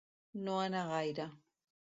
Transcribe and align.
No 0.47 0.55
anar 0.61 0.83
gaire. 0.95 1.31